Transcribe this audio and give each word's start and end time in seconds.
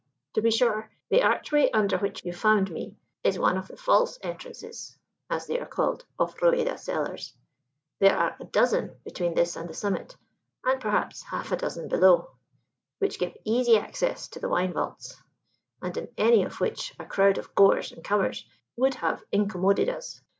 To 0.33 0.41
be 0.41 0.49
sure, 0.49 0.89
the 1.11 1.21
archway 1.21 1.69
under 1.69 1.95
which 1.99 2.25
you 2.25 2.33
found 2.33 2.71
me 2.71 2.95
is 3.23 3.37
one 3.37 3.55
of 3.55 3.67
the 3.67 3.77
'false 3.77 4.17
entrances,' 4.23 4.97
as 5.29 5.45
they 5.45 5.59
are 5.59 5.67
called, 5.67 6.05
of 6.17 6.35
Rueda 6.41 6.79
cellars. 6.79 7.35
There 7.99 8.17
are 8.17 8.35
a 8.39 8.45
dozen 8.45 8.95
between 9.03 9.35
this 9.35 9.55
and 9.55 9.69
the 9.69 9.75
summit, 9.75 10.17
and 10.63 10.81
perhaps 10.81 11.21
half 11.21 11.51
a 11.51 11.55
dozen 11.55 11.87
below, 11.87 12.31
which 12.97 13.19
give 13.19 13.37
easy 13.43 13.77
access 13.77 14.27
to 14.29 14.39
the 14.39 14.49
wine 14.49 14.73
vaults, 14.73 15.21
and 15.83 15.95
in 15.95 16.07
any 16.17 16.41
of 16.45 16.59
which 16.59 16.95
a 16.99 17.05
crowd 17.05 17.37
of 17.37 17.53
goers 17.53 17.91
and 17.91 18.03
comers 18.03 18.43
would 18.75 18.95
have 18.95 19.23
incommoded 19.31 19.87
us. 19.87 20.19